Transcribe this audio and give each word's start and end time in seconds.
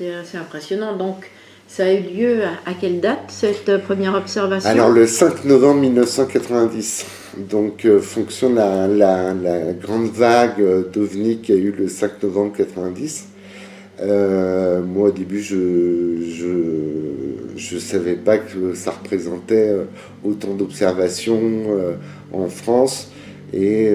c'est 0.00 0.14
assez 0.14 0.38
impressionnant. 0.38 0.96
Donc, 0.96 1.30
ça 1.68 1.84
a 1.84 1.92
eu 1.92 2.00
lieu 2.00 2.42
à, 2.66 2.72
quelle 2.80 3.00
date, 3.00 3.24
cette 3.28 3.82
première 3.84 4.14
observation? 4.14 4.68
Alors, 4.70 4.88
le 4.90 5.06
5 5.06 5.44
novembre 5.44 5.80
1990. 5.80 7.06
Donc, 7.50 7.84
euh, 7.84 8.00
fonction 8.00 8.52
la, 8.54 8.88
grande 9.80 10.10
vague 10.10 10.90
d'OVNI 10.92 11.38
qui 11.38 11.52
a 11.52 11.56
eu 11.56 11.72
le 11.76 11.86
5 11.88 12.22
novembre 12.22 12.52
1990. 12.52 13.26
Euh, 14.00 14.80
moi, 14.82 15.08
au 15.08 15.12
début, 15.12 15.42
je 15.42 15.56
ne 17.74 17.80
savais 17.80 18.14
pas 18.14 18.38
que 18.38 18.72
ça 18.74 18.92
représentait 18.92 19.68
euh, 19.68 19.84
autant 20.24 20.54
d'observations 20.54 21.66
en 22.32 22.48
France. 22.48 23.10
Et, 23.52 23.92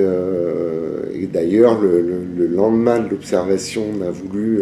d'ailleurs, 1.34 1.82
le, 1.82 2.48
lendemain 2.48 3.00
de 3.00 3.10
l'observation, 3.10 3.86
on 3.98 4.02
a 4.06 4.12
voulu 4.12 4.62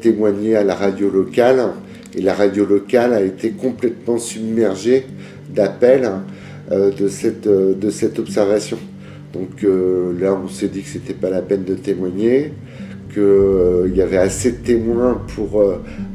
témoigner 0.00 0.56
à 0.56 0.64
la 0.64 0.74
radio 0.74 1.10
locale 1.10 1.72
et 2.14 2.20
la 2.20 2.34
radio 2.34 2.66
locale 2.66 3.14
a 3.14 3.22
été 3.22 3.50
complètement 3.50 4.18
submergée 4.18 5.06
d'appels 5.48 6.10
euh, 6.70 6.90
de, 6.90 7.08
cette, 7.08 7.46
euh, 7.46 7.74
de 7.74 7.90
cette 7.90 8.18
observation. 8.18 8.78
Donc 9.32 9.64
euh, 9.64 10.12
là, 10.20 10.38
on 10.42 10.48
s'est 10.48 10.68
dit 10.68 10.82
que 10.82 10.88
c'était 10.88 11.14
pas 11.14 11.30
la 11.30 11.42
peine 11.42 11.64
de 11.64 11.74
témoigner, 11.74 12.52
qu'il 13.12 13.96
y 13.96 14.02
avait 14.02 14.18
assez 14.18 14.52
de 14.52 14.56
témoins 14.58 15.20
pour 15.34 15.62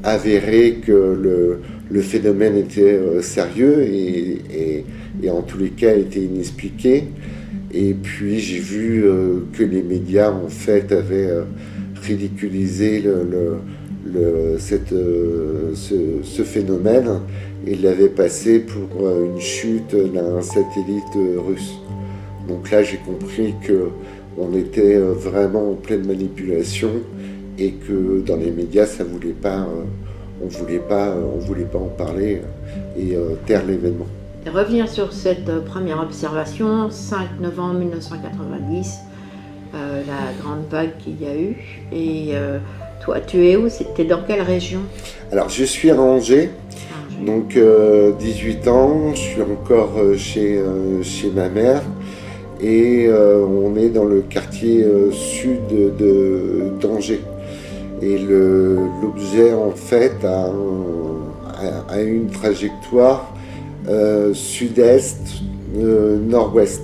avérer 0.04 0.80
que 0.84 0.92
le, 0.92 1.60
le 1.92 2.02
phénomène 2.02 2.58
était 2.58 3.00
sérieux 3.22 3.84
et, 3.84 4.84
et, 5.22 5.30
en 5.30 5.44
tous 5.44 5.60
les 5.60 5.70
cas 5.70 5.96
était 5.96 6.22
inexpliqué. 6.22 7.04
Et 7.72 7.94
puis 7.94 8.40
j'ai 8.40 8.58
vu 8.58 9.06
que 9.54 9.64
les 9.64 9.84
médias 9.84 10.32
en 10.32 10.48
fait 10.48 10.92
avaient 10.92 11.30
cette, 14.60 14.94
euh, 14.94 15.74
ce, 15.76 16.44
phénomène 16.44 17.22
et 17.66 17.76
l'avait 17.76 18.10
passé 18.10 18.60
pour 18.60 19.06
euh, 19.06 19.26
une 19.26 19.40
chute 19.40 19.96
d'un 19.96 20.42
satellite 20.42 21.16
russe. 21.38 21.74
Donc 22.48 22.72
là, 22.72 22.84
j'ai 22.84 22.98
compris 22.98 23.56
que 23.62 23.90
on 24.38 24.56
était 24.56 24.96
euh, 24.96 25.14
vraiment 25.14 25.72
en 25.72 25.74
pleine 25.74 26.06
manipulation 26.06 26.92
et 27.58 27.72
que 27.72 28.22
dans 28.26 28.38
les 28.38 28.52
médias, 28.52 28.86
ça 28.86 29.04
voulait 29.04 29.32
pas, 29.34 29.68
on 30.44 30.48
voulait 30.48 30.80
pas, 30.80 31.16
on 31.16 31.40
voulait 31.40 31.66
pas 31.66 31.80
en 31.80 31.90
parler 31.98 32.42
et 32.96 33.16
taire 33.48 33.66
l'événement. 33.66 34.06
Revenir 34.46 34.88
sur 34.88 35.12
cette 35.12 35.66
première 35.66 36.00
observation, 36.00 36.92
5 36.92 37.40
novembre 37.42 37.80
1990, 37.80 39.00
la 39.74 40.34
grande 40.42 40.68
vague 40.70 40.98
qu'il 41.00 41.22
y 41.22 41.26
a 41.26 41.36
eu 41.36 41.56
et 41.92 42.34
toi, 43.08 43.22
tu 43.22 43.46
es 43.46 43.56
où? 43.56 43.70
C'était 43.70 44.04
dans 44.04 44.22
quelle 44.28 44.42
région? 44.42 44.82
Alors, 45.32 45.48
je 45.48 45.64
suis 45.64 45.92
à 45.92 46.02
Angers. 46.02 46.50
Donc, 47.26 47.58
18 47.58 47.58
euh, 47.58 48.70
ans, 48.70 49.12
je 49.14 49.20
suis 49.20 49.42
encore 49.42 49.94
euh, 49.98 50.18
chez, 50.18 50.58
euh, 50.58 51.02
chez 51.04 51.30
ma 51.30 51.48
mère. 51.50 51.82
Et 52.62 53.08
on 53.08 53.78
est 53.78 53.90
dans 53.90 54.06
le 54.06 54.22
quartier 54.22 54.84
sud 55.12 55.60
d'Angers. 56.82 57.22
Et 58.02 58.18
l'objet, 58.18 59.54
en 59.54 59.70
fait, 59.70 60.26
a, 60.26 60.50
a, 61.88 62.02
une 62.02 62.32
trajectoire 62.32 63.32
sud-est, 64.34 65.22
nord-ouest. 65.76 66.82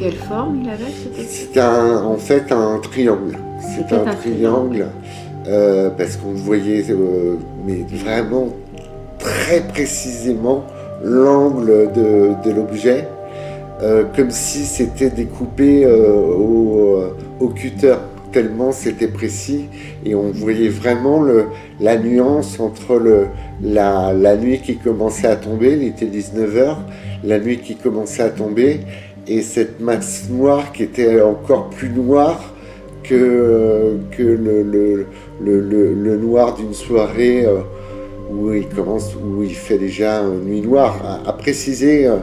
Quelle 0.00 0.14
forme 0.14 0.62
il 0.62 0.70
avait 0.70 1.26
C'était 1.28 1.60
en 1.60 2.16
fait 2.16 2.50
un 2.52 2.78
triangle. 2.78 3.36
C'est 3.60 3.94
un, 3.94 4.14
triangle 4.14 4.86
euh, 5.46 5.90
parce 5.90 6.16
qu'on 6.16 6.32
voyait 6.32 6.86
euh, 6.88 7.36
mais 7.66 7.84
vraiment 7.92 8.48
très 9.18 9.60
précisément 9.60 10.64
l'angle 11.04 11.92
de, 11.92 12.50
l'objet, 12.50 13.08
euh, 13.82 14.04
comme 14.16 14.30
si 14.30 14.60
c'était 14.60 15.10
découpé 15.10 15.86
au, 15.86 17.12
au, 17.38 17.48
cutter, 17.48 17.96
tellement 18.32 18.72
c'était 18.72 19.08
précis, 19.08 19.66
et 20.06 20.14
on 20.14 20.30
voyait 20.30 20.70
vraiment 20.70 21.20
le, 21.20 21.46
la 21.78 21.98
nuance 21.98 22.58
entre 22.58 22.96
le, 22.96 23.26
la, 23.62 24.14
la, 24.14 24.36
nuit 24.36 24.60
qui 24.60 24.76
commençait 24.76 25.26
à 25.26 25.36
tomber, 25.36 25.74
il 25.74 25.84
était 25.84 26.06
19h, 26.06 26.76
la 27.24 27.38
nuit 27.38 27.58
qui 27.58 27.76
commençait 27.76 28.22
à 28.22 28.30
tomber, 28.30 28.80
et 29.30 29.42
cette 29.42 29.80
masse 29.80 30.28
noire 30.28 30.72
qui 30.72 30.82
était 30.82 31.20
encore 31.22 31.70
plus 31.70 31.88
noire 31.88 32.52
que, 33.04 33.96
le, 35.40 36.16
noir 36.16 36.56
d'une 36.56 36.74
soirée 36.74 37.46
euh, 37.46 37.60
où 38.30 38.52
il 38.52 38.68
commence, 38.68 39.14
où 39.14 39.42
il 39.42 39.54
fait 39.54 39.78
déjà 39.78 40.22
nuit 40.22 40.60
noire. 40.60 41.22
À, 41.24 41.32
préciser, 41.32 42.06
euh, 42.06 42.16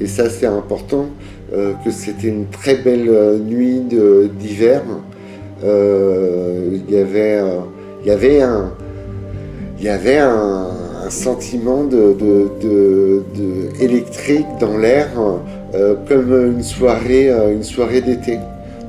et 0.00 0.06
ça 0.06 0.30
c'est 0.30 0.46
important, 0.46 1.06
euh, 1.52 1.74
que 1.84 1.90
c'était 1.90 2.28
une 2.28 2.46
très 2.46 2.76
belle 2.76 3.10
nuit 3.44 3.82
d'hiver. 4.38 4.82
Il 5.62 6.90
y 6.90 6.96
avait, 6.96 7.40
il 8.02 8.08
y 8.08 8.10
avait 8.10 8.40
un, 8.40 8.72
il 9.78 9.84
y 9.84 9.88
avait 9.88 10.18
un, 10.18 10.70
sentiment 11.10 11.84
de, 11.84 13.22
électrique 13.80 14.46
dans 14.60 14.78
l'air, 14.78 15.08
comme 16.08 16.32
une 16.56 16.62
soirée, 16.62 17.30
une 17.30 17.62
soirée 17.62 18.00
d'été. 18.00 18.38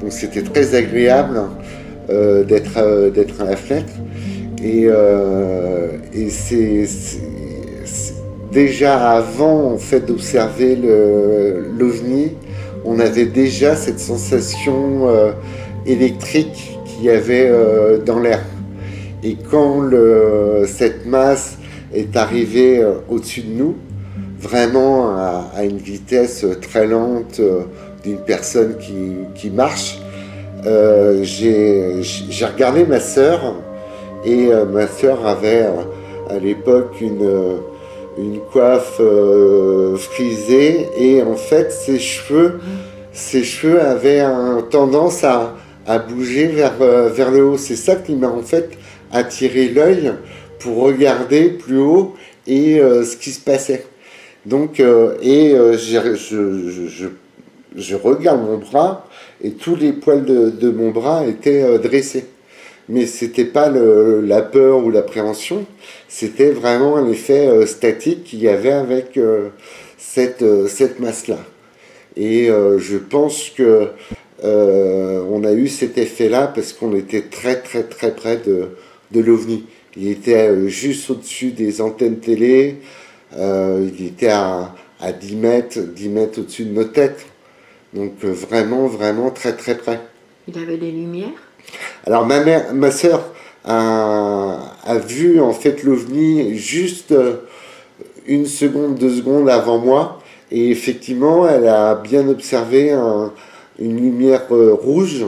Donc 0.01 0.11
c'était 0.11 0.43
très 0.43 0.75
agréable. 0.75 1.41
Euh, 2.07 2.43
d'être 2.43 2.77
euh, 2.77 3.09
à 3.39 3.43
la 3.45 3.55
fenêtre. 3.55 3.93
Et, 4.63 4.83
euh, 4.85 5.87
et 6.13 6.29
c'est 6.29 6.85
déjà 8.51 9.11
avant 9.13 9.71
en 9.73 9.77
fait 9.77 10.01
d'observer 10.05 10.77
l'ovni, 11.77 12.33
on 12.85 12.99
avait 12.99 13.25
déjà 13.25 13.75
cette 13.75 13.99
sensation 13.99 15.07
électrique 15.85 16.77
qu'il 16.85 17.05
y 17.05 17.09
avait 17.09 17.51
dans 18.05 18.19
l'air. 18.19 18.41
Et 19.23 19.35
quand 19.49 19.81
le, 19.81 20.65
cette 20.67 21.05
masse 21.05 21.57
est 21.93 22.15
arrivée 22.15 22.83
au-dessus 23.09 23.41
de 23.41 23.53
nous, 23.53 23.75
vraiment 24.39 25.09
à, 25.15 25.63
une 25.63 25.77
vitesse 25.77 26.45
très 26.61 26.87
lente 26.87 27.41
d'une 28.03 28.19
personne 28.19 28.77
qui, 28.77 29.15
qui 29.33 29.49
marche, 29.49 29.99
euh, 30.65 31.19
j'ai 31.23 32.45
regardé 32.45 32.85
ma 32.85 32.99
sœur 32.99 33.55
et 34.25 34.47
euh, 34.47 34.65
ma 34.65 34.87
sœur 34.87 35.27
avait 35.27 35.63
euh, 35.63 36.35
à 36.35 36.39
l'époque 36.39 36.95
une, 37.01 37.59
une 38.17 38.39
coiffe 38.51 38.99
frisée 39.97 40.87
et 40.97 41.21
en 41.21 41.35
fait 41.35 41.71
ses 41.71 41.99
cheveux, 41.99 42.59
ses 43.11 43.43
cheveux 43.43 43.79
avaient 43.79 44.21
un, 44.21 44.63
tendance 44.71 45.23
à, 45.23 45.53
à 45.85 45.99
bouger 45.99 46.47
vers, 46.47 46.73
vers 46.79 47.29
le 47.29 47.45
haut. 47.45 47.57
C'est 47.57 47.75
ça 47.75 47.95
qui 47.95 48.15
m'a 48.15 48.29
en 48.29 48.41
fait 48.41 48.71
attiré 49.11 49.67
l'œil 49.67 50.13
pour 50.59 50.77
regarder 50.77 51.49
plus 51.49 51.79
haut 51.79 52.15
et 52.47 52.77
ce 52.79 53.15
qui 53.17 53.31
se 53.31 53.39
passait. 53.39 53.85
Donc, 54.45 54.79
et 54.79 55.55
je, 55.55 57.07
je, 57.75 57.95
regarde 57.95 58.41
mon 58.41 58.57
bras 58.57 59.07
et 59.43 59.51
tous 59.51 59.75
les 59.75 59.93
poils 59.93 60.25
de, 60.25 60.69
mon 60.71 60.91
bras 60.91 61.25
étaient 61.25 61.63
euh, 61.63 61.77
dressés. 61.77 62.25
Mais 62.87 63.07
c'était 63.07 63.45
pas 63.45 63.69
la 63.69 64.41
peur 64.43 64.85
ou 64.85 64.91
l'appréhension, 64.91 65.65
c'était 66.07 66.51
vraiment 66.51 66.97
un 66.97 67.09
effet 67.09 67.47
euh, 67.47 67.65
statique 67.65 68.25
qu'il 68.25 68.39
y 68.39 68.47
avait 68.47 68.71
avec 68.71 69.17
euh, 69.17 69.49
cette, 69.97 70.45
cette 70.67 70.99
masse-là. 70.99 71.39
Et 72.15 72.47
je 72.47 72.97
pense 72.97 73.49
que 73.49 73.89
on 74.41 75.43
a 75.43 75.51
eu 75.51 75.67
cet 75.67 75.97
effet-là 75.97 76.47
parce 76.47 76.71
qu'on 76.71 76.95
était 76.95 77.23
très 77.23 77.55
très 77.59 77.83
très 77.83 78.15
près 78.15 78.37
de, 78.37 78.69
de 79.11 79.19
l'OVNI. 79.19 79.65
Il 79.97 80.09
était 80.09 80.67
juste 80.67 81.09
au-dessus 81.09 81.51
des 81.51 81.81
antennes 81.81 82.19
télé, 82.19 82.77
il 83.37 84.05
était 84.05 84.29
à, 84.29 84.73
à 84.99 85.11
10 85.11 85.35
mètres, 85.35 85.79
10 85.79 86.09
mètres 86.09 86.39
au-dessus 86.39 86.65
de 86.65 86.73
nos 86.73 86.85
têtes. 86.85 87.25
Donc 87.93 88.11
euh, 88.23 88.31
vraiment, 88.31 88.87
vraiment 88.87 89.31
très 89.31 89.53
très 89.53 89.75
près. 89.77 90.01
Il 90.47 90.57
avait 90.57 90.77
des 90.77 90.91
lumières? 90.91 91.29
Alors 92.05 92.25
ma 92.25 92.43
mère, 92.43 92.73
ma 92.73 92.91
soeur 92.91 93.33
a, 93.63 94.97
vu 95.07 95.39
en 95.39 95.53
fait 95.53 95.83
l'OVNI 95.83 96.57
juste 96.57 97.13
euh, 97.13 97.37
une 98.27 98.45
seconde, 98.45 98.95
deux 98.95 99.15
secondes 99.15 99.49
avant 99.49 99.79
moi. 99.79 100.19
Et 100.51 100.69
effectivement, 100.69 101.47
elle 101.47 101.67
a 101.67 101.95
bien 101.95 102.27
observé 102.27 102.91
une 103.79 103.97
lumière 103.97 104.45
euh, 104.51 104.73
rouge 104.73 105.25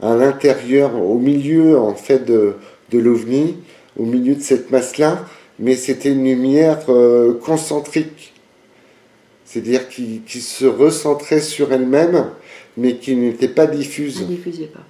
à 0.00 0.14
l'intérieur, 0.14 0.94
au 1.00 1.18
milieu 1.18 1.78
en 1.78 1.94
fait 1.94 2.24
de, 2.24 2.54
de 2.90 2.98
l'OVNI, 2.98 3.56
au 3.98 4.04
milieu 4.04 4.34
de 4.34 4.42
cette 4.42 4.70
masse-là. 4.70 5.24
Mais 5.58 5.76
c'était 5.76 6.10
une 6.10 6.24
lumière 6.24 6.84
concentrique 7.40 8.34
c'est-à-dire 9.54 9.88
qui, 9.88 10.40
se 10.40 10.66
recentrait 10.66 11.40
sur 11.40 11.72
elle-même, 11.72 12.30
mais 12.76 12.96
qui 12.96 13.14
n'était 13.14 13.46
pas 13.46 13.68
diffuse. 13.68 14.26
diffusait 14.26 14.66
pas. 14.66 14.80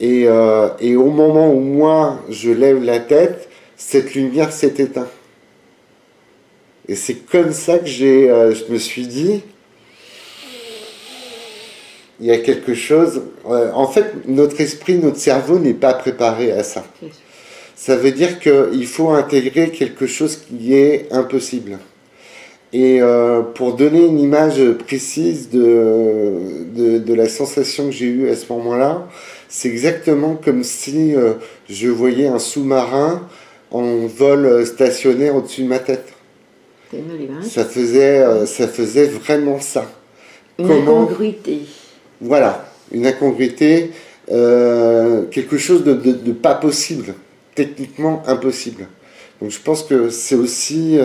Et, 0.00 0.24
euh, 0.26 0.68
et, 0.80 0.96
au 0.96 1.10
moment 1.10 1.52
où 1.52 1.60
moi, 1.60 2.22
je 2.30 2.50
lève 2.50 2.82
la 2.82 2.98
tête, 2.98 3.46
cette 3.76 4.14
lumière 4.14 4.52
s'est 4.52 4.74
éteinte. 4.78 5.10
Et 6.88 6.94
c'est 6.94 7.26
comme 7.30 7.52
ça 7.52 7.78
que 7.78 7.86
j'ai, 7.86 8.30
euh, 8.30 8.54
je 8.54 8.72
me 8.72 8.78
suis 8.78 9.06
dit, 9.06 9.42
il 12.20 12.26
y 12.26 12.30
a 12.30 12.38
quelque 12.38 12.72
chose. 12.72 13.20
en 13.44 13.86
fait, 13.86 14.26
notre 14.26 14.62
esprit, 14.62 14.94
notre 14.94 15.18
cerveau 15.18 15.58
n'est 15.58 15.74
pas 15.74 15.92
préparé 15.92 16.52
à 16.52 16.62
ça. 16.62 16.86
Ça 17.76 17.96
veut 17.96 18.12
dire 18.12 18.38
qu'il 18.38 18.86
faut 18.86 19.10
intégrer 19.10 19.70
quelque 19.70 20.06
chose 20.06 20.36
qui 20.36 20.74
est 20.74 21.12
impossible. 21.12 21.78
Et 22.74 23.00
euh, 23.00 23.42
pour 23.42 23.74
donner 23.74 24.04
une 24.04 24.18
image 24.18 24.60
précise 24.72 25.48
de, 25.48 26.98
de, 26.98 27.14
la 27.14 27.28
sensation 27.28 27.86
que 27.86 27.92
j'ai 27.92 28.06
eue 28.06 28.28
à 28.28 28.34
ce 28.34 28.52
moment-là, 28.52 29.06
c'est 29.48 29.68
exactement 29.68 30.34
comme 30.34 30.64
si 30.64 31.14
euh, 31.14 31.34
je 31.70 31.86
voyais 31.86 32.26
un 32.26 32.40
sous-marin 32.40 33.28
en 33.70 34.06
vol 34.08 34.66
stationnaire 34.66 35.36
au-dessus 35.36 35.62
de 35.62 35.68
ma 35.68 35.78
tête. 35.78 36.12
Ça 37.42 37.64
faisait, 37.64 38.18
euh, 38.18 38.44
ça 38.44 38.66
faisait 38.66 39.06
vraiment 39.06 39.60
ça. 39.60 39.88
Une 40.58 40.68
incongruité. 40.72 41.60
Voilà, 42.20 42.66
une 42.90 43.06
incongruité, 43.06 43.92
quelque 44.26 45.58
chose 45.58 45.84
de, 45.84 45.94
de, 45.94 46.32
pas 46.32 46.56
possible, 46.56 47.14
techniquement 47.54 48.22
impossible. 48.26 48.88
Donc 49.40 49.50
je 49.50 49.60
pense 49.60 49.82
que 49.82 50.10
c'est 50.10 50.34
aussi 50.34 50.98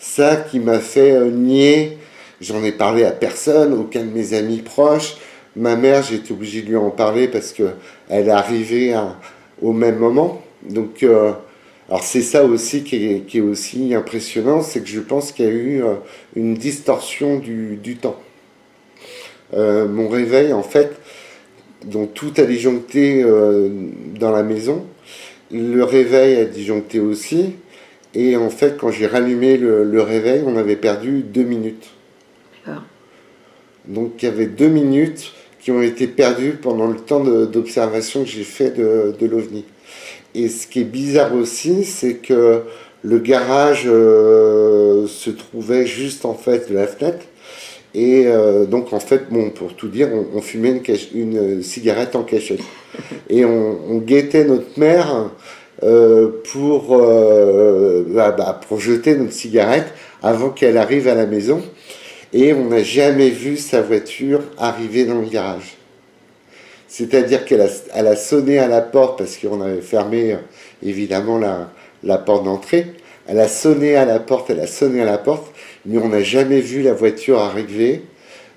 ça 0.00 0.36
qui 0.36 0.58
m'a 0.58 0.80
fait 0.80 1.12
euh, 1.12 1.30
nier, 1.30 1.98
j'en 2.40 2.64
ai 2.64 2.72
parlé 2.72 3.04
à 3.04 3.12
personne, 3.12 3.74
aucun 3.74 4.00
de 4.00 4.10
mes 4.10 4.34
amis 4.34 4.62
proches. 4.62 5.16
Ma 5.56 5.76
mère, 5.76 6.02
j'ai 6.02 6.16
été 6.16 6.32
obligé 6.32 6.62
de 6.62 6.68
lui 6.68 6.76
en 6.76 6.90
parler 6.90 7.28
parce 7.28 7.52
qu'elle 7.52 7.74
est 8.08 8.30
arrivée 8.30 8.98
au 9.60 9.72
même 9.72 9.98
moment. 9.98 10.42
Donc, 10.62 11.02
euh, 11.02 11.32
alors 11.88 12.02
c'est 12.02 12.22
ça 12.22 12.44
aussi 12.44 12.82
qui 12.82 13.24
est, 13.32 13.40
aussi 13.40 13.94
impressionnant, 13.94 14.62
c'est 14.62 14.80
que 14.80 14.88
je 14.88 15.00
pense 15.00 15.32
qu'il 15.32 15.44
y 15.44 15.48
a 15.48 15.50
eu 15.50 15.82
euh, 15.82 15.94
une 16.34 16.54
distorsion 16.54 17.38
du, 17.38 17.96
temps. 18.00 18.16
mon 19.52 20.08
réveil, 20.08 20.52
en 20.52 20.62
fait, 20.62 20.96
dont 21.84 22.06
tout 22.06 22.32
a 22.36 22.44
disjoncté 22.44 23.24
dans 24.18 24.30
la 24.30 24.42
maison, 24.42 24.86
le 25.52 25.82
réveil 25.82 26.36
a 26.36 26.44
disjoncté 26.44 27.00
aussi, 27.00 27.54
et 28.14 28.36
en 28.36 28.50
fait, 28.50 28.76
quand 28.78 28.90
j'ai 28.90 29.06
rallumé 29.06 29.56
le, 29.56 30.02
réveil, 30.02 30.42
on 30.44 30.56
avait 30.56 30.76
perdu 30.76 31.22
deux 31.22 31.44
minutes. 31.44 31.90
Donc 33.86 34.22
il 34.22 34.26
y 34.26 34.28
avait 34.28 34.46
deux 34.46 34.68
minutes 34.68 35.32
qui 35.60 35.70
ont 35.70 35.82
été 35.82 36.06
perdues 36.06 36.58
pendant 36.60 36.86
le 36.86 36.96
temps 36.96 37.20
d'observation 37.20 38.24
que 38.24 38.28
j'ai 38.28 38.44
fait 38.44 38.70
de, 38.70 39.14
de 39.18 39.26
l'OVNI. 39.26 39.64
Et 40.34 40.48
ce 40.48 40.66
qui 40.66 40.80
est 40.80 40.84
bizarre 40.84 41.34
aussi, 41.34 41.84
c'est 41.84 42.14
que 42.14 42.62
le 43.02 43.18
garage 43.18 43.84
euh, 43.86 45.06
se 45.06 45.30
trouvait 45.30 45.86
juste 45.86 46.24
en 46.24 46.34
face 46.34 46.68
de 46.68 46.74
la 46.74 46.86
fenêtre. 46.86 47.24
Et 47.94 48.26
euh, 48.26 48.66
donc, 48.66 48.92
en 48.92 49.00
fait, 49.00 49.30
bon, 49.30 49.50
pour 49.50 49.74
tout 49.74 49.88
dire, 49.88 50.08
on, 50.34 50.40
fumait 50.40 50.80
une, 51.14 51.36
une, 51.36 51.62
cigarette 51.62 52.14
en 52.14 52.22
cachette. 52.22 52.60
Et 53.28 53.44
on, 53.44 53.78
on 53.88 53.98
guettait 53.98 54.44
notre 54.44 54.78
mère 54.78 55.30
euh, 55.82 56.42
pour, 56.52 56.96
euh, 56.96 58.04
bah, 58.08 58.30
bah, 58.30 58.60
pour 58.68 58.78
jeter 58.78 59.16
notre 59.16 59.32
cigarette 59.32 59.92
avant 60.22 60.50
qu'elle 60.50 60.76
arrive 60.76 61.08
à 61.08 61.14
la 61.14 61.26
maison. 61.26 61.62
Et 62.32 62.52
on 62.52 62.66
n'a 62.66 62.82
jamais 62.84 63.30
vu 63.30 63.56
sa 63.56 63.82
voiture 63.82 64.40
arriver 64.56 65.04
dans 65.04 65.20
le 65.20 65.28
garage. 65.28 65.76
C'est-à-dire 66.86 67.44
qu'elle 67.44 67.62
a, 67.62 67.68
elle 67.94 68.06
a 68.06 68.16
sonné 68.16 68.58
à 68.58 68.68
la 68.68 68.82
porte 68.82 69.18
parce 69.18 69.36
qu'on 69.36 69.60
avait 69.60 69.80
fermé 69.80 70.36
évidemment 70.82 71.38
la, 71.38 71.70
la 72.04 72.18
porte 72.18 72.44
d'entrée. 72.44 72.86
Elle 73.30 73.38
a 73.38 73.46
sonné 73.46 73.94
à 73.94 74.04
la 74.04 74.18
porte, 74.18 74.50
elle 74.50 74.58
a 74.58 74.66
sonné 74.66 75.02
à 75.02 75.04
la 75.04 75.16
porte, 75.16 75.54
mais 75.86 75.98
on 75.98 76.08
n'a 76.08 76.20
jamais 76.20 76.60
vu 76.60 76.82
la 76.82 76.94
voiture 76.94 77.38
arriver, 77.38 78.02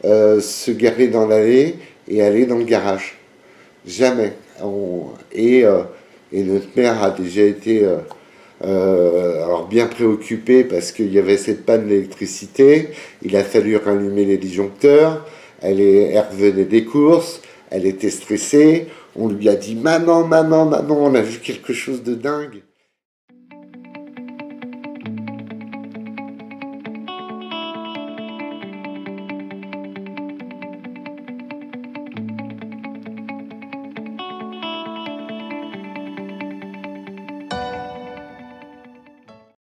euh, 0.03 0.41
se 0.41 0.71
garer 0.71 1.09
dans 1.09 1.27
l'allée 1.27 1.75
et 2.07 2.23
aller 2.23 2.47
dans 2.47 2.57
le 2.57 2.63
garage. 2.63 3.19
Jamais. 3.85 4.33
et 5.31 5.63
euh, 5.63 5.83
et 6.31 6.41
notre 6.41 6.65
mère 6.75 7.03
a 7.03 7.11
déjà 7.11 7.43
été 7.43 7.87
euh, 8.63 9.43
alors 9.43 9.67
bien 9.67 9.85
préoccupée 9.85 10.63
parce 10.63 10.91
qu'il 10.91 11.13
y 11.13 11.19
avait 11.19 11.37
cette 11.37 11.67
panne 11.67 11.87
d'électricité. 11.87 12.89
Il 13.21 13.35
a 13.37 13.43
fallu 13.43 13.77
rallumer 13.77 14.25
les 14.25 14.37
disjoncteurs. 14.37 15.23
Elle, 15.61 15.81
est, 15.81 16.13
elle 16.13 16.25
revenait 16.31 16.65
des 16.65 16.83
courses. 16.83 17.41
Elle 17.69 17.85
était 17.85 18.09
stressée. 18.09 18.87
On 19.15 19.27
lui 19.27 19.47
a 19.49 19.55
dit 19.55 19.75
Maman, 19.75 20.25
maman, 20.25 20.65
maman, 20.65 20.97
on 20.99 21.13
a 21.13 21.21
vu 21.21 21.37
quelque 21.37 21.73
chose 21.73 22.01
de 22.01 22.15
dingue. 22.15 22.63